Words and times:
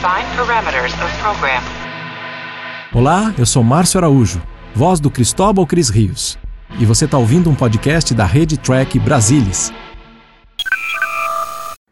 Define 0.00 0.34
parameters 0.34 0.94
of 0.94 1.18
program. 1.18 1.62
Olá, 2.94 3.34
eu 3.36 3.44
sou 3.44 3.62
Márcio 3.62 3.98
Araújo, 3.98 4.40
voz 4.74 4.98
do 4.98 5.10
Cristóbal 5.10 5.66
Cris 5.66 5.90
Rios. 5.90 6.38
E 6.78 6.86
você 6.86 7.04
está 7.04 7.18
ouvindo 7.18 7.50
um 7.50 7.54
podcast 7.54 8.14
da 8.14 8.24
Rede 8.24 8.56
Track 8.56 8.98
Brasilis. 8.98 9.70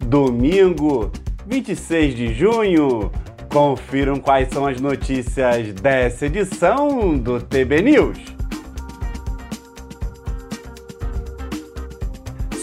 Domingo, 0.00 1.12
26 1.46 2.16
de 2.16 2.32
junho. 2.32 3.12
Confiram 3.52 4.18
quais 4.18 4.48
são 4.48 4.66
as 4.66 4.80
notícias 4.80 5.74
dessa 5.74 6.24
edição 6.24 7.14
do 7.14 7.42
TB 7.42 7.82
News. 7.82 8.37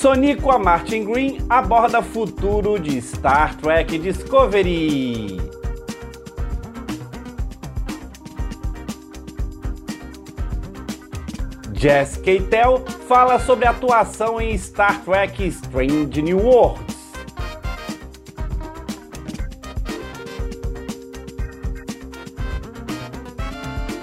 Sonico 0.05 0.55
Martin 0.59 1.03
Green 1.03 1.39
aborda 1.49 1.99
futuro 1.99 2.77
de 2.77 3.01
Star 3.01 3.57
Trek 3.57 3.97
Discovery. 3.97 5.41
Jess 11.73 12.17
Keitel 12.17 12.85
fala 13.07 13.39
sobre 13.39 13.65
a 13.65 13.71
atuação 13.71 14.39
em 14.39 14.55
Star 14.55 15.03
Trek 15.03 15.43
Strange 15.47 16.21
New 16.21 16.37
Worlds. 16.37 16.95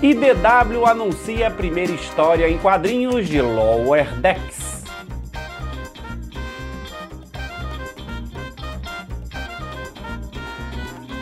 IDW 0.02 0.84
anuncia 0.84 1.46
a 1.46 1.50
primeira 1.52 1.92
história 1.92 2.50
em 2.50 2.58
quadrinhos 2.58 3.28
de 3.28 3.40
Lower 3.40 4.12
Decks. 4.20 4.61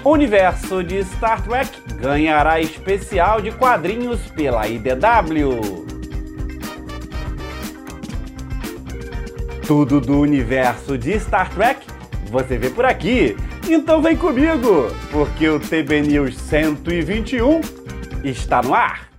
Universo 0.04 0.82
de 0.82 1.04
Star 1.04 1.42
Trek 1.42 1.70
ganhará 2.00 2.60
especial 2.60 3.40
de 3.40 3.50
quadrinhos 3.50 4.20
pela 4.30 4.66
IDW. 4.66 5.84
Tudo 9.66 10.00
do 10.00 10.20
universo 10.20 10.96
de 10.96 11.18
Star 11.20 11.50
Trek 11.50 11.86
você 12.30 12.56
vê 12.56 12.70
por 12.70 12.84
aqui. 12.84 13.36
Então 13.68 14.00
vem 14.00 14.16
comigo, 14.16 14.88
porque 15.10 15.48
o 15.48 15.60
TB 15.60 16.02
News 16.02 16.36
121 16.36 17.60
está 18.24 18.62
no 18.62 18.74
ar. 18.74 19.10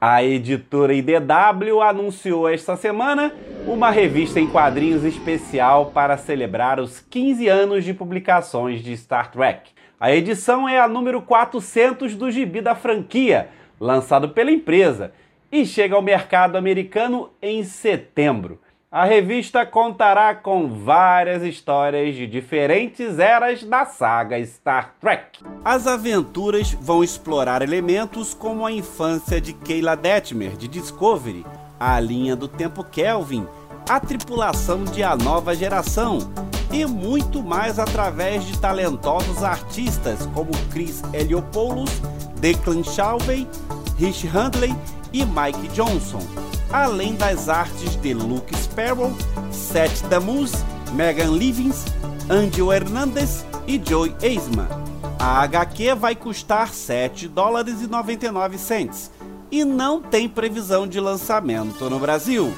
A 0.00 0.22
editora 0.22 0.94
IDW 0.94 1.82
anunciou 1.82 2.48
esta 2.48 2.76
semana 2.76 3.34
uma 3.66 3.90
revista 3.90 4.38
em 4.38 4.46
quadrinhos 4.46 5.02
especial 5.02 5.86
para 5.86 6.16
celebrar 6.16 6.78
os 6.78 7.00
15 7.00 7.48
anos 7.48 7.84
de 7.84 7.92
publicações 7.92 8.80
de 8.80 8.96
Star 8.96 9.32
Trek. 9.32 9.72
A 9.98 10.14
edição 10.14 10.68
é 10.68 10.78
a 10.78 10.86
número 10.86 11.20
400 11.20 12.14
do 12.14 12.30
gibi 12.30 12.60
da 12.60 12.76
franquia, 12.76 13.48
lançado 13.80 14.28
pela 14.28 14.52
empresa, 14.52 15.12
e 15.50 15.66
chega 15.66 15.96
ao 15.96 16.02
mercado 16.02 16.54
americano 16.54 17.30
em 17.42 17.64
setembro. 17.64 18.60
A 18.90 19.04
revista 19.04 19.66
contará 19.66 20.34
com 20.34 20.66
várias 20.66 21.42
histórias 21.42 22.16
de 22.16 22.26
diferentes 22.26 23.18
eras 23.18 23.62
da 23.62 23.84
saga 23.84 24.42
Star 24.46 24.94
Trek. 24.98 25.40
As 25.62 25.86
aventuras 25.86 26.72
vão 26.72 27.04
explorar 27.04 27.60
elementos 27.60 28.32
como 28.32 28.64
a 28.64 28.72
infância 28.72 29.42
de 29.42 29.52
Kayla 29.52 29.94
Detmer 29.94 30.56
de 30.56 30.66
Discovery, 30.66 31.44
a 31.78 32.00
linha 32.00 32.34
do 32.34 32.48
tempo 32.48 32.82
Kelvin, 32.82 33.46
a 33.86 34.00
tripulação 34.00 34.84
de 34.84 35.02
A 35.02 35.14
Nova 35.14 35.54
Geração 35.54 36.20
e 36.72 36.86
muito 36.86 37.42
mais 37.42 37.78
através 37.78 38.42
de 38.46 38.58
talentosos 38.58 39.44
artistas 39.44 40.24
como 40.32 40.50
Chris 40.72 41.02
Heliopoulos, 41.12 41.90
Declan 42.40 42.82
Shalvey, 42.82 43.46
Rich 43.98 44.26
Handley 44.28 44.74
e 45.12 45.26
Mike 45.26 45.68
Johnson, 45.74 46.20
além 46.72 47.14
das 47.14 47.48
artes 47.48 47.96
de 47.96 48.12
Luke 48.14 48.54
Sparrow, 48.56 49.12
Seth 49.50 50.02
Damus, 50.08 50.52
Megan 50.92 51.30
Livings, 51.30 51.84
Angel 52.30 52.72
Hernandez 52.72 53.46
e 53.66 53.80
Joey 53.82 54.14
Eisman. 54.22 54.68
A 55.18 55.42
HQ 55.42 55.94
vai 55.94 56.14
custar 56.14 56.68
7 56.68 57.28
dólares 57.28 57.82
e 57.82 57.86
99 57.86 58.58
cents 58.58 59.10
e 59.50 59.64
não 59.64 60.00
tem 60.00 60.28
previsão 60.28 60.86
de 60.86 61.00
lançamento 61.00 61.88
no 61.88 61.98
Brasil. 61.98 62.52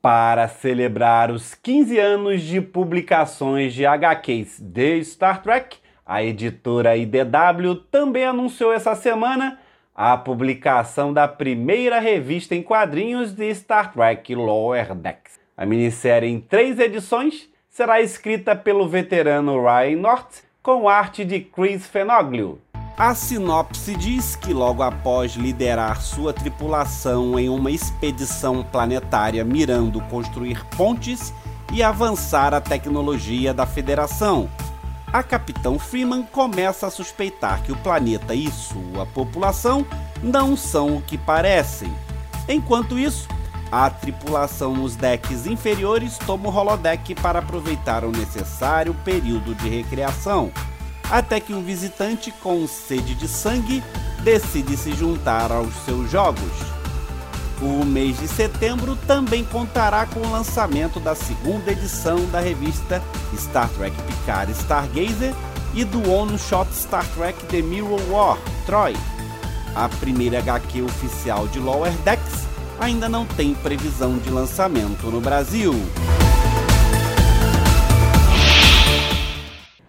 Para 0.00 0.46
celebrar 0.46 1.32
os 1.32 1.54
15 1.54 1.98
anos 1.98 2.42
de 2.42 2.60
publicações 2.60 3.74
de 3.74 3.84
HQs 3.84 4.60
de 4.60 5.04
Star 5.04 5.42
Trek, 5.42 5.78
a 6.06 6.22
editora 6.22 6.96
IDW 6.96 7.74
também 7.90 8.24
anunciou 8.24 8.72
essa 8.72 8.94
semana 8.94 9.58
a 9.96 10.14
publicação 10.14 11.10
da 11.10 11.26
primeira 11.26 11.98
revista 11.98 12.54
em 12.54 12.62
quadrinhos 12.62 13.32
de 13.32 13.54
Star 13.54 13.94
Trek 13.94 14.34
Lower 14.34 14.94
Decks. 14.94 15.40
A 15.56 15.64
minissérie 15.64 16.28
em 16.28 16.38
três 16.38 16.78
edições 16.78 17.48
será 17.70 18.02
escrita 18.02 18.54
pelo 18.54 18.86
veterano 18.86 19.58
Ryan 19.62 19.96
North 19.96 20.44
com 20.62 20.86
arte 20.86 21.24
de 21.24 21.40
Chris 21.40 21.86
Fenoglio. 21.86 22.60
A 22.98 23.14
sinopse 23.14 23.94
diz 23.94 24.36
que 24.36 24.52
logo 24.52 24.82
após 24.82 25.32
liderar 25.32 26.02
sua 26.02 26.32
tripulação 26.32 27.38
em 27.38 27.48
uma 27.48 27.70
expedição 27.70 28.62
planetária 28.62 29.44
mirando 29.44 30.00
construir 30.02 30.62
pontes 30.76 31.32
e 31.72 31.82
avançar 31.82 32.52
a 32.52 32.60
tecnologia 32.60 33.52
da 33.52 33.66
Federação, 33.66 34.48
a 35.12 35.22
Capitão 35.22 35.78
Freeman 35.78 36.22
começa 36.24 36.86
a 36.86 36.90
suspeitar 36.90 37.62
que 37.62 37.72
o 37.72 37.76
planeta 37.76 38.34
e 38.34 38.50
sua 38.50 39.06
população 39.06 39.86
não 40.22 40.56
são 40.56 40.96
o 40.96 41.02
que 41.02 41.16
parecem. 41.16 41.92
Enquanto 42.48 42.98
isso, 42.98 43.28
a 43.70 43.90
tripulação 43.90 44.74
nos 44.74 44.96
decks 44.96 45.46
inferiores 45.46 46.18
toma 46.18 46.48
o 46.48 46.54
holodeck 46.54 47.14
para 47.16 47.40
aproveitar 47.40 48.04
o 48.04 48.12
necessário 48.12 48.94
período 49.04 49.54
de 49.54 49.68
recreação 49.68 50.52
até 51.10 51.40
que 51.40 51.54
um 51.54 51.62
visitante 51.62 52.30
com 52.30 52.66
sede 52.66 53.14
de 53.14 53.28
sangue 53.28 53.82
decide 54.22 54.76
se 54.76 54.92
juntar 54.92 55.52
aos 55.52 55.74
seus 55.84 56.10
jogos. 56.10 56.75
O 57.60 57.86
mês 57.86 58.18
de 58.18 58.28
setembro 58.28 58.96
também 59.06 59.42
contará 59.42 60.04
com 60.04 60.20
o 60.20 60.30
lançamento 60.30 61.00
da 61.00 61.14
segunda 61.14 61.72
edição 61.72 62.22
da 62.26 62.38
revista 62.38 63.02
Star 63.34 63.70
Trek 63.70 63.96
Picard 64.02 64.52
Stargazer 64.52 65.32
e 65.74 65.82
do 65.82 66.10
One 66.10 66.38
Shot 66.38 66.70
Star 66.74 67.06
Trek 67.14 67.42
The 67.46 67.62
Mirror 67.62 68.00
War 68.10 68.38
Troy. 68.66 68.94
A 69.74 69.88
primeira 69.88 70.38
HQ 70.40 70.82
oficial 70.82 71.48
de 71.48 71.58
Lower 71.58 71.92
Decks 72.04 72.46
ainda 72.78 73.08
não 73.08 73.24
tem 73.24 73.54
previsão 73.54 74.18
de 74.18 74.28
lançamento 74.28 75.06
no 75.06 75.20
Brasil. 75.22 75.72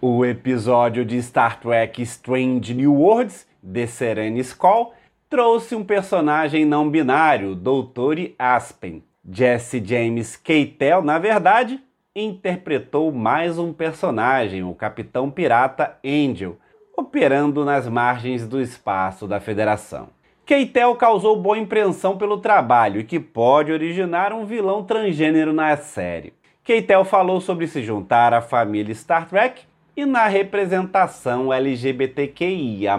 O 0.00 0.24
episódio 0.24 1.04
de 1.04 1.20
Star 1.22 1.60
Trek 1.60 2.00
Strange 2.00 2.72
New 2.72 2.94
Worlds, 2.94 3.46
The 3.62 3.86
Serenis 3.86 4.54
Call, 4.54 4.94
trouxe 5.28 5.74
um 5.74 5.84
personagem 5.84 6.64
não 6.64 6.88
binário, 6.88 7.54
Doutor 7.54 8.16
Aspen. 8.38 9.02
Jesse 9.30 9.82
James 9.84 10.36
Keitel, 10.36 11.02
na 11.02 11.18
verdade, 11.18 11.78
interpretou 12.16 13.12
mais 13.12 13.58
um 13.58 13.72
personagem, 13.72 14.64
o 14.64 14.74
Capitão 14.74 15.30
Pirata 15.30 15.98
Angel, 16.04 16.56
operando 16.96 17.62
nas 17.62 17.86
margens 17.86 18.48
do 18.48 18.58
espaço 18.58 19.26
da 19.26 19.38
Federação. 19.38 20.08
Keitel 20.46 20.96
causou 20.96 21.36
boa 21.36 21.58
impressão 21.58 22.16
pelo 22.16 22.38
trabalho 22.38 23.00
e 23.00 23.04
que 23.04 23.20
pode 23.20 23.70
originar 23.70 24.32
um 24.32 24.46
vilão 24.46 24.82
transgênero 24.82 25.52
na 25.52 25.76
série. 25.76 26.32
Keitel 26.64 27.04
falou 27.04 27.38
sobre 27.38 27.66
se 27.66 27.82
juntar 27.82 28.32
à 28.32 28.40
família 28.40 28.94
Star 28.94 29.28
Trek 29.28 29.62
e 29.94 30.06
na 30.06 30.26
representação 30.26 31.52
LGBTQIA+. 31.52 32.96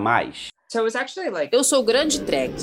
Eu 1.51 1.63
sou 1.63 1.81
grande 1.81 2.21
Trek. 2.21 2.53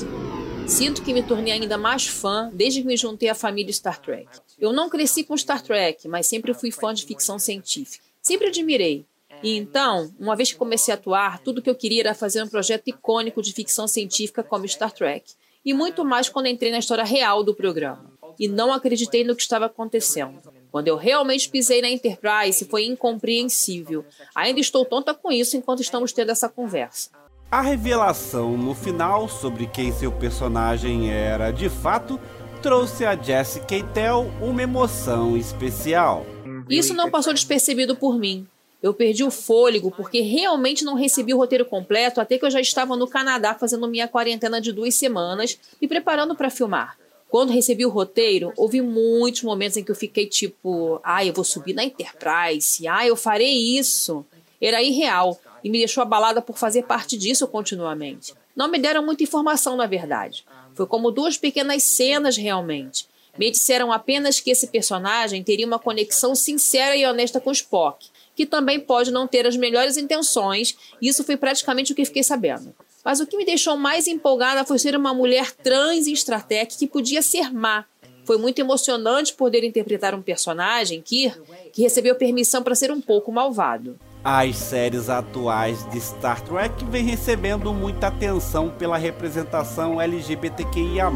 Sinto 0.69 1.03
que 1.03 1.12
me 1.12 1.25
tornei 1.25 1.53
ainda 1.53 1.76
mais 1.76 2.06
fã 2.06 2.49
desde 2.55 2.81
que 2.81 2.87
me 2.87 2.97
juntei 2.97 3.29
à 3.29 3.35
família 3.35 3.73
Star 3.73 4.00
Trek. 4.00 4.29
Eu 4.61 4.73
não 4.73 4.88
cresci 4.88 5.25
com 5.25 5.37
Star 5.37 5.61
Trek, 5.61 6.06
mas 6.06 6.29
sempre 6.29 6.55
fui 6.55 6.70
fã 6.70 6.94
de 6.94 7.05
ficção 7.05 7.37
científica. 7.37 8.05
Sempre 8.23 8.47
admirei. 8.47 9.05
E 9.43 9.56
então, 9.56 10.14
uma 10.20 10.37
vez 10.37 10.53
que 10.53 10.56
comecei 10.56 10.94
a 10.94 10.97
atuar, 10.97 11.41
tudo 11.41 11.61
que 11.61 11.69
eu 11.69 11.75
queria 11.75 12.03
era 12.03 12.14
fazer 12.14 12.41
um 12.44 12.49
projeto 12.49 12.87
icônico 12.87 13.43
de 13.43 13.53
ficção 13.53 13.88
científica 13.88 14.41
como 14.41 14.69
Star 14.69 14.93
Trek. 14.93 15.32
E 15.64 15.75
muito 15.75 16.05
mais 16.05 16.29
quando 16.29 16.47
entrei 16.47 16.70
na 16.70 16.79
história 16.79 17.02
real 17.02 17.43
do 17.43 17.56
programa. 17.56 18.12
E 18.38 18.47
não 18.47 18.73
acreditei 18.73 19.25
no 19.25 19.35
que 19.35 19.43
estava 19.43 19.67
acontecendo. 19.67 20.41
Quando 20.70 20.87
eu 20.87 20.97
realmente 20.97 21.49
pisei 21.49 21.82
na 21.82 21.88
Enterprise, 21.88 22.67
foi 22.67 22.85
incompreensível. 22.85 24.05
Ainda 24.32 24.61
estou 24.61 24.85
tonta 24.85 25.12
com 25.12 25.32
isso 25.32 25.56
enquanto 25.56 25.82
estamos 25.82 26.12
tendo 26.12 26.31
essa 26.31 26.49
conversa. 26.49 27.15
A 27.48 27.60
revelação 27.60 28.56
no 28.56 28.75
final 28.75 29.28
sobre 29.28 29.69
quem 29.69 29.93
seu 29.93 30.10
personagem 30.10 31.12
era 31.12 31.52
de 31.52 31.69
fato 31.69 32.19
trouxe 32.60 33.04
a 33.04 33.14
Jessie 33.14 33.64
Keitel 33.64 34.32
uma 34.43 34.62
emoção 34.62 35.37
especial. 35.37 36.26
Isso 36.69 36.93
não 36.93 37.08
passou 37.08 37.32
despercebido 37.32 37.94
por 37.94 38.19
mim. 38.19 38.46
Eu 38.82 38.93
perdi 38.93 39.22
o 39.22 39.31
fôlego 39.31 39.93
porque 39.93 40.20
realmente 40.20 40.84
não 40.84 40.94
recebi 40.94 41.32
o 41.32 41.37
roteiro 41.37 41.64
completo 41.64 42.20
até 42.20 42.37
que 42.37 42.44
eu 42.44 42.50
já 42.50 42.60
estava 42.60 42.96
no 42.96 43.06
Canadá 43.06 43.54
fazendo 43.54 43.87
minha 43.87 44.08
quarentena 44.08 44.60
de 44.60 44.72
duas 44.72 44.96
semanas 44.96 45.56
e 45.81 45.87
preparando 45.87 46.34
para 46.34 46.50
filmar. 46.50 46.99
Quando 47.28 47.52
recebi 47.52 47.87
o 47.87 47.90
roteiro, 47.90 48.52
houve 48.56 48.81
muitos 48.81 49.42
momentos 49.42 49.76
em 49.76 49.84
que 49.84 49.90
eu 49.90 49.96
fiquei 49.96 50.26
tipo, 50.26 51.00
ah, 51.02 51.25
eu 51.25 51.32
vou 51.32 51.44
subir 51.44 51.75
na 51.75 51.84
Enterprise, 51.84 52.87
ah, 52.88 53.06
eu 53.06 53.14
farei 53.14 53.78
isso. 53.78 54.26
Era 54.60 54.82
irreal 54.82 55.38
e 55.66 55.68
me 55.68 55.78
deixou 55.78 56.00
abalada 56.00 56.40
por 56.40 56.56
fazer 56.56 56.84
parte 56.84 57.18
disso 57.18 57.44
continuamente. 57.48 58.32
Não 58.54 58.68
me 58.68 58.78
deram 58.78 59.04
muita 59.04 59.24
informação, 59.24 59.76
na 59.76 59.84
verdade. 59.84 60.44
Foi 60.76 60.86
como 60.86 61.10
duas 61.10 61.36
pequenas 61.36 61.82
cenas 61.82 62.36
realmente. 62.36 63.08
Me 63.36 63.50
disseram 63.50 63.90
apenas 63.90 64.38
que 64.38 64.52
esse 64.52 64.68
personagem 64.68 65.42
teria 65.42 65.66
uma 65.66 65.80
conexão 65.80 66.36
sincera 66.36 66.94
e 66.94 67.04
honesta 67.04 67.40
com 67.40 67.50
Spock, 67.50 68.06
que 68.36 68.46
também 68.46 68.78
pode 68.78 69.10
não 69.10 69.26
ter 69.26 69.44
as 69.44 69.56
melhores 69.56 69.96
intenções, 69.96 70.76
e 71.02 71.08
isso 71.08 71.24
foi 71.24 71.36
praticamente 71.36 71.92
o 71.92 71.96
que 71.96 72.04
fiquei 72.04 72.22
sabendo. 72.22 72.72
Mas 73.04 73.18
o 73.18 73.26
que 73.26 73.36
me 73.36 73.44
deixou 73.44 73.76
mais 73.76 74.06
empolgada 74.06 74.64
foi 74.64 74.78
ser 74.78 74.94
uma 74.94 75.12
mulher 75.12 75.50
trans 75.50 76.06
em 76.06 76.12
Stratec 76.12 76.78
que 76.78 76.86
podia 76.86 77.22
ser 77.22 77.52
má. 77.52 77.84
Foi 78.24 78.38
muito 78.38 78.60
emocionante 78.60 79.34
poder 79.34 79.64
interpretar 79.64 80.14
um 80.14 80.22
personagem, 80.22 81.02
Kir, 81.02 81.36
que 81.72 81.82
recebeu 81.82 82.14
permissão 82.14 82.62
para 82.62 82.76
ser 82.76 82.92
um 82.92 83.00
pouco 83.00 83.32
malvado. 83.32 83.98
As 84.28 84.56
séries 84.56 85.08
atuais 85.08 85.88
de 85.88 86.00
Star 86.00 86.43
Trek 86.43 86.84
vêm 86.87 87.05
recebendo 87.05 87.73
muita 87.73 88.08
atenção 88.08 88.70
pela 88.70 88.96
representação 88.96 90.02
LGBTQIA+, 90.02 91.08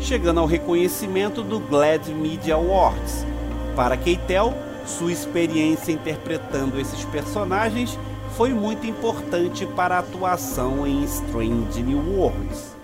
chegando 0.00 0.40
ao 0.40 0.46
reconhecimento 0.46 1.42
do 1.42 1.60
GLAAD 1.60 2.14
Media 2.14 2.54
Awards. 2.54 3.26
Para 3.76 3.98
Keitel, 3.98 4.54
sua 4.86 5.12
experiência 5.12 5.92
interpretando 5.92 6.80
esses 6.80 7.04
personagens 7.04 7.98
foi 8.34 8.54
muito 8.54 8.86
importante 8.86 9.66
para 9.66 9.96
a 9.96 9.98
atuação 9.98 10.86
em 10.86 11.04
Strange 11.04 11.82
New 11.82 12.16
Worlds. 12.16 12.74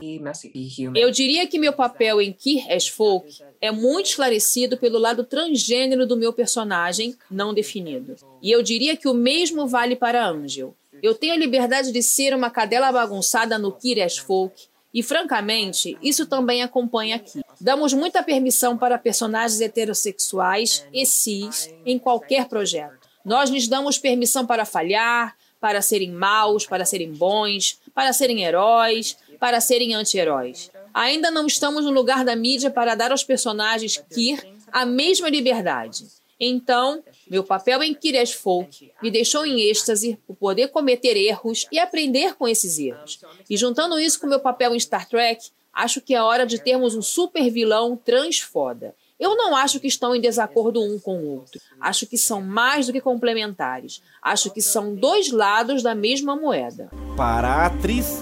Eu 0.95 1.11
diria 1.11 1.47
que 1.47 1.59
meu 1.59 1.73
papel 1.73 2.21
em 2.21 2.35
Kir 2.35 2.65
Folk 2.95 3.33
é 3.63 3.71
muito 3.71 4.07
esclarecido 4.07 4.77
pelo 4.77 4.99
lado 4.99 5.23
transgênero 5.23 6.05
do 6.05 6.17
meu 6.17 6.33
personagem, 6.33 7.17
não 7.31 7.55
definido. 7.55 8.17
E 8.43 8.51
eu 8.51 8.61
diria 8.61 8.97
que 8.97 9.07
o 9.07 9.15
mesmo 9.15 9.69
vale 9.69 9.95
para 9.95 10.29
Angel. 10.29 10.75
Eu 11.01 11.15
tenho 11.15 11.33
a 11.33 11.37
liberdade 11.37 11.93
de 11.93 12.03
ser 12.03 12.35
uma 12.35 12.51
cadela 12.51 12.91
bagunçada 12.91 13.57
no 13.59 13.71
Kir 13.71 14.03
as 14.03 14.19
Folk, 14.19 14.65
e 14.93 15.03
francamente, 15.03 15.97
isso 16.03 16.27
também 16.27 16.63
acompanha 16.63 17.17
aqui. 17.17 17.41
Damos 17.61 17.95
muita 17.95 18.23
permissão 18.23 18.77
para 18.77 18.99
personagens 18.99 19.61
heterossexuais 19.61 20.85
e 20.93 21.07
cis 21.07 21.73
em 21.87 21.99
qualquer 21.99 22.47
projeto. 22.47 23.09
Nós 23.25 23.49
lhes 23.49 23.69
damos 23.69 23.97
permissão 23.97 24.45
para 24.45 24.65
falhar, 24.65 25.35
para 25.61 25.81
serem 25.81 26.11
maus, 26.11 26.67
para 26.67 26.85
serem 26.85 27.13
bons, 27.13 27.79
para 27.95 28.13
serem 28.13 28.43
heróis, 28.43 29.17
para 29.39 29.61
serem 29.61 29.95
anti-heróis. 29.95 30.71
Ainda 30.95 31.31
não 31.31 31.47
estamos 31.47 31.85
no 31.85 31.91
lugar 31.91 32.25
da 32.25 32.37
mídia 32.37 32.71
para 32.71 32.95
dar 32.95 33.11
aos 33.11 33.25
personagens 33.25 34.03
Kir 34.13 34.47
a 34.71 34.85
mesma 34.85 35.29
liberdade. 35.29 36.07
Então, 36.39 37.03
meu 37.31 37.45
papel 37.45 37.83
em 37.85 37.95
Kir 37.95 38.21
as 38.21 38.33
Folk 38.33 38.93
me 39.01 39.11
deixou 39.11 39.47
em 39.47 39.61
êxtase 39.63 40.19
por 40.27 40.35
poder 40.35 40.69
cometer 40.69 41.17
erros 41.17 41.67
e 41.71 41.79
aprender 41.79 42.35
com 42.35 42.49
esses 42.49 42.79
erros. 42.79 43.21
E 43.49 43.57
juntando 43.57 43.99
isso 43.99 44.21
com 44.21 44.27
meu 44.27 44.41
papel 44.41 44.75
em 44.75 44.81
Star 44.81 45.09
Trek, 45.09 45.51
acho 45.73 46.01
que 46.01 46.15
é 46.15 46.21
hora 46.21 46.45
de 46.45 46.59
termos 46.59 46.97
um 46.97 47.03
super 47.03 47.49
vilão 47.49 47.97
transfoda. 47.97 48.95
Eu 49.21 49.37
não 49.37 49.55
acho 49.55 49.79
que 49.79 49.87
estão 49.87 50.17
em 50.17 50.21
desacordo 50.21 50.83
um 50.83 50.99
com 50.99 51.17
o 51.17 51.37
outro. 51.37 51.61
Acho 51.81 52.09
que 52.09 52.19
são 52.19 52.43
mais 52.43 52.89
do 52.89 52.93
que 52.93 53.01
complementares. 53.01 54.03
Acho 54.21 54.51
que 54.51 54.61
são 54.61 54.97
dois 54.97 55.31
lados 55.31 55.81
da 55.81 55.95
mesma 55.95 56.35
moeda. 56.35 56.91
Para 57.17 57.47
a 57.47 57.67
atriz, 57.67 58.21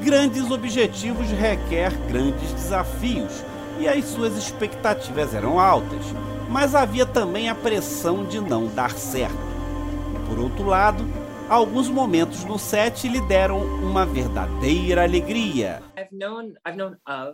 grandes 0.00 0.50
objetivos 0.50 1.28
requer 1.30 1.92
grandes 2.08 2.52
desafios 2.52 3.44
e 3.78 3.88
as 3.88 4.04
suas 4.06 4.36
expectativas 4.36 5.34
eram 5.34 5.58
altas, 5.58 6.04
mas 6.48 6.74
havia 6.74 7.06
também 7.06 7.48
a 7.48 7.54
pressão 7.54 8.24
de 8.24 8.40
não 8.40 8.66
dar 8.66 8.92
certo. 8.92 9.38
Por 10.28 10.38
outro 10.38 10.64
lado, 10.64 11.04
alguns 11.48 11.88
momentos 11.88 12.44
no 12.44 12.58
set 12.58 13.08
lhe 13.08 13.20
deram 13.22 13.58
uma 13.58 14.04
verdadeira 14.06 15.02
alegria. 15.02 15.82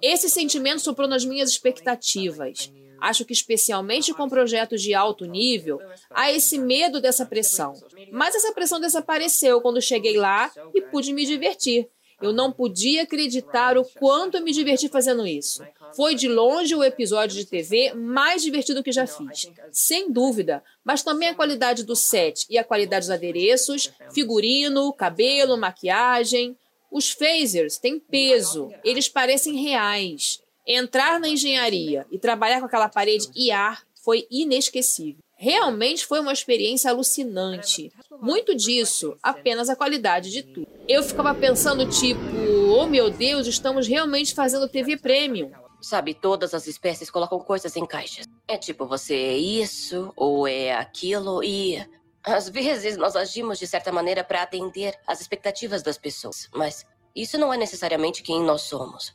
Esse 0.02 0.28
sentimento 0.28 0.80
soprou 0.80 1.08
nas 1.08 1.24
minhas 1.24 1.50
expectativas. 1.50 2.72
Acho 3.00 3.24
que, 3.24 3.32
especialmente 3.32 4.14
com 4.14 4.28
projetos 4.28 4.80
de 4.80 4.94
alto 4.94 5.26
nível, 5.26 5.78
há 6.10 6.32
esse 6.32 6.58
medo 6.58 7.00
dessa 7.00 7.26
pressão. 7.26 7.74
Mas 8.10 8.34
essa 8.34 8.52
pressão 8.52 8.80
desapareceu 8.80 9.60
quando 9.60 9.82
cheguei 9.82 10.16
lá 10.16 10.50
e 10.74 10.80
pude 10.80 11.12
me 11.12 11.26
divertir. 11.26 11.88
Eu 12.20 12.32
não 12.32 12.50
podia 12.50 13.02
acreditar 13.02 13.76
o 13.76 13.84
quanto 13.84 14.36
eu 14.36 14.42
me 14.42 14.52
diverti 14.52 14.88
fazendo 14.88 15.26
isso. 15.26 15.62
Foi 15.94 16.14
de 16.14 16.28
longe 16.28 16.74
o 16.74 16.82
episódio 16.82 17.36
de 17.36 17.44
TV 17.44 17.92
mais 17.94 18.42
divertido 18.42 18.82
que 18.82 18.90
já 18.90 19.06
fiz. 19.06 19.50
Sem 19.70 20.10
dúvida, 20.10 20.62
mas 20.82 21.02
também 21.02 21.28
a 21.28 21.34
qualidade 21.34 21.84
do 21.84 21.94
set 21.94 22.46
e 22.48 22.56
a 22.56 22.64
qualidade 22.64 23.06
dos 23.06 23.10
adereços, 23.10 23.92
figurino, 24.12 24.92
cabelo, 24.92 25.58
maquiagem. 25.58 26.56
Os 26.90 27.10
phasers 27.10 27.76
têm 27.76 27.98
peso, 27.98 28.70
eles 28.82 29.08
parecem 29.08 29.56
reais. 29.56 30.40
Entrar 30.66 31.20
na 31.20 31.28
engenharia 31.28 32.06
e 32.10 32.18
trabalhar 32.18 32.60
com 32.60 32.66
aquela 32.66 32.88
parede 32.88 33.28
e 33.36 33.50
ar 33.50 33.86
foi 34.02 34.26
inesquecível. 34.30 35.25
Realmente 35.38 36.06
foi 36.06 36.18
uma 36.20 36.32
experiência 36.32 36.90
alucinante. 36.90 37.92
Muito 38.22 38.54
disso, 38.56 39.16
apenas 39.22 39.68
a 39.68 39.76
qualidade 39.76 40.30
de 40.30 40.42
tudo. 40.42 40.66
Eu 40.88 41.02
ficava 41.02 41.34
pensando, 41.34 41.86
tipo, 41.88 42.20
oh 42.74 42.86
meu 42.86 43.10
Deus, 43.10 43.46
estamos 43.46 43.86
realmente 43.86 44.34
fazendo 44.34 44.68
TV 44.68 44.96
Premium. 44.96 45.52
Sabe, 45.82 46.14
todas 46.14 46.54
as 46.54 46.66
espécies 46.66 47.10
colocam 47.10 47.38
coisas 47.38 47.76
em 47.76 47.84
caixas. 47.84 48.26
É 48.48 48.56
tipo, 48.56 48.86
você 48.86 49.14
é 49.14 49.36
isso 49.36 50.10
ou 50.16 50.48
é 50.48 50.74
aquilo 50.74 51.44
e. 51.44 51.86
Às 52.24 52.48
vezes 52.48 52.96
nós 52.96 53.14
agimos 53.14 53.58
de 53.58 53.66
certa 53.66 53.92
maneira 53.92 54.24
para 54.24 54.42
atender 54.42 54.98
às 55.06 55.20
expectativas 55.20 55.82
das 55.82 55.96
pessoas, 55.96 56.48
mas 56.52 56.84
isso 57.14 57.38
não 57.38 57.52
é 57.54 57.56
necessariamente 57.56 58.22
quem 58.22 58.42
nós 58.42 58.62
somos. 58.62 59.14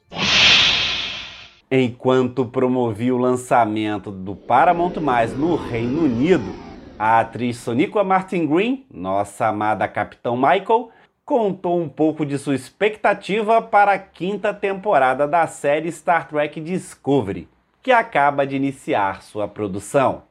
Enquanto 1.73 2.45
promovia 2.45 3.15
o 3.15 3.17
lançamento 3.17 4.11
do 4.11 4.35
Paramount+, 4.35 4.99
no 5.37 5.55
Reino 5.55 6.03
Unido, 6.03 6.53
a 6.99 7.21
atriz 7.21 7.55
Sonequa 7.59 8.03
Martin 8.03 8.45
Green, 8.45 8.85
nossa 8.93 9.47
amada 9.47 9.87
Capitão 9.87 10.35
Michael, 10.35 10.89
contou 11.23 11.79
um 11.79 11.87
pouco 11.87 12.25
de 12.25 12.37
sua 12.37 12.55
expectativa 12.55 13.61
para 13.61 13.93
a 13.93 13.99
quinta 13.99 14.53
temporada 14.53 15.25
da 15.25 15.47
série 15.47 15.89
Star 15.93 16.27
Trek 16.27 16.59
Discovery, 16.59 17.47
que 17.81 17.93
acaba 17.93 18.45
de 18.45 18.57
iniciar 18.57 19.21
sua 19.21 19.47
produção. 19.47 20.23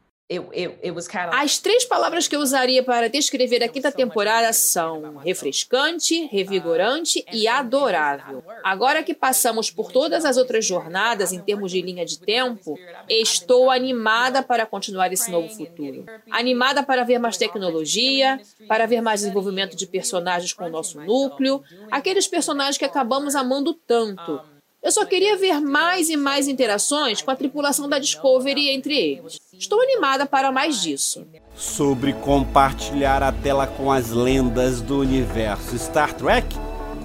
As 1.33 1.59
três 1.59 1.85
palavras 1.85 2.29
que 2.29 2.37
eu 2.37 2.41
usaria 2.41 2.85
para 2.85 3.09
descrever 3.09 3.65
a 3.65 3.69
quinta 3.69 3.91
temporada 3.91 4.53
são 4.53 5.17
refrescante, 5.17 6.27
revigorante 6.27 7.25
e 7.33 7.49
adorável. 7.49 8.45
Agora 8.63 9.03
que 9.03 9.13
passamos 9.13 9.71
por 9.71 9.91
todas 9.91 10.25
as 10.25 10.37
outras 10.37 10.65
jornadas 10.65 11.33
em 11.33 11.41
termos 11.41 11.73
de 11.73 11.83
linha 11.83 12.07
de 12.07 12.21
tempo, 12.21 12.79
estou 13.09 13.71
animada 13.71 14.41
para 14.41 14.65
continuar 14.65 15.13
esse 15.13 15.33
novo 15.33 15.49
futuro. 15.49 16.07
Animada 16.31 16.83
para 16.85 17.03
ver 17.03 17.19
mais 17.19 17.37
tecnologia, 17.37 18.41
para 18.69 18.87
ver 18.87 19.01
mais 19.01 19.21
desenvolvimento 19.21 19.77
de 19.77 19.87
personagens 19.87 20.53
com 20.53 20.65
o 20.65 20.71
nosso 20.71 21.01
núcleo, 21.01 21.61
aqueles 21.91 22.29
personagens 22.29 22.79
que 22.79 22.85
acabamos 22.85 23.35
amando 23.35 23.75
tanto. 23.75 24.41
Eu 24.83 24.91
só 24.91 25.05
queria 25.05 25.37
ver 25.37 25.61
mais 25.61 26.09
e 26.09 26.17
mais 26.17 26.49
interações 26.49 27.21
com 27.21 27.31
a 27.31 27.37
tripulação 27.37 27.87
da 27.89 27.99
Discovery 27.99 28.71
entre 28.71 28.97
eles. 28.97 29.39
Estou 29.61 29.79
animada 29.83 30.25
para 30.25 30.50
mais 30.50 30.81
disso. 30.81 31.29
Sobre 31.55 32.14
compartilhar 32.14 33.23
a 33.23 33.31
tela 33.31 33.67
com 33.67 33.93
as 33.93 34.09
lendas 34.09 34.81
do 34.81 35.00
universo 35.00 35.79
Star 35.79 36.14
Trek, 36.14 36.49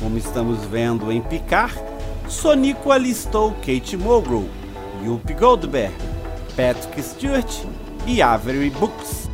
como 0.01 0.17
estamos 0.17 0.63
vendo 0.63 1.11
em 1.11 1.21
Picard, 1.21 1.75
Sonico 2.29 2.93
alistou 2.93 3.51
Kate 3.55 3.97
Mulgrew, 3.97 4.49
Whoopi 5.03 5.33
Goldberg, 5.33 5.93
Patrick 6.55 7.03
Stewart 7.03 7.51
e 8.07 8.21
Avery 8.21 8.69
Brooks. 8.69 9.29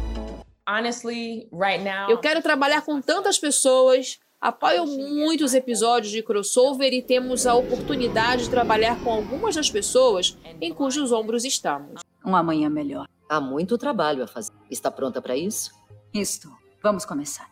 Eu 2.09 2.17
quero 2.17 2.41
trabalhar 2.41 2.81
com 2.81 2.99
tantas 2.99 3.37
pessoas, 3.37 4.17
Apoio 4.41 4.87
muito 4.87 5.45
os 5.45 5.53
episódios 5.53 6.11
de 6.11 6.23
crossover 6.23 6.91
e 6.91 7.03
temos 7.03 7.45
a 7.45 7.53
oportunidade 7.53 8.45
de 8.45 8.49
trabalhar 8.49 8.99
com 9.03 9.11
algumas 9.11 9.55
das 9.55 9.69
pessoas 9.69 10.35
em 10.59 10.73
cujos 10.73 11.11
ombros 11.11 11.45
estamos. 11.45 12.01
Um 12.31 12.35
amanhã 12.38 12.69
melhor. 12.69 13.07
Há 13.27 13.41
muito 13.41 13.77
trabalho 13.77 14.23
a 14.23 14.27
fazer. 14.27 14.53
Está 14.69 14.89
pronta 14.89 15.21
para 15.21 15.35
isso? 15.35 15.71
Estou. 16.13 16.53
Vamos 16.81 17.03
começar. 17.03 17.45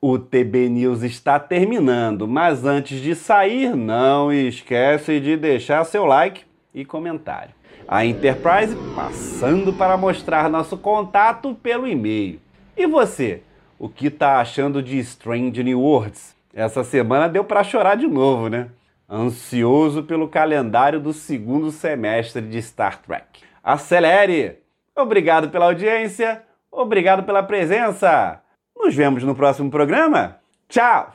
O 0.00 0.18
TB 0.18 0.70
News 0.70 1.02
está 1.02 1.38
terminando, 1.38 2.26
mas 2.26 2.64
antes 2.64 3.02
de 3.02 3.14
sair, 3.14 3.76
não 3.76 4.32
esquece 4.32 5.20
de 5.20 5.36
deixar 5.36 5.84
seu 5.84 6.06
like 6.06 6.46
e 6.74 6.86
comentário. 6.86 7.54
A 7.86 8.06
Enterprise 8.06 8.74
passando 8.96 9.74
para 9.74 9.98
mostrar 9.98 10.48
nosso 10.48 10.78
contato 10.78 11.54
pelo 11.56 11.86
e-mail. 11.86 12.40
E 12.74 12.86
você, 12.86 13.42
o 13.78 13.90
que 13.90 14.06
está 14.06 14.40
achando 14.40 14.82
de 14.82 14.96
Strange 15.00 15.62
New 15.62 15.82
Worlds? 15.82 16.34
Essa 16.54 16.82
semana 16.82 17.28
deu 17.28 17.44
para 17.44 17.62
chorar 17.62 17.94
de 17.94 18.06
novo, 18.06 18.48
né? 18.48 18.70
Ansioso 19.14 20.04
pelo 20.04 20.26
calendário 20.26 20.98
do 20.98 21.12
segundo 21.12 21.70
semestre 21.70 22.40
de 22.40 22.56
Star 22.56 23.02
Trek. 23.02 23.42
Acelere! 23.62 24.62
Obrigado 24.96 25.50
pela 25.50 25.66
audiência, 25.66 26.42
obrigado 26.70 27.22
pela 27.22 27.42
presença. 27.42 28.40
Nos 28.74 28.94
vemos 28.94 29.22
no 29.22 29.34
próximo 29.34 29.70
programa. 29.70 30.38
Tchau! 30.66 31.12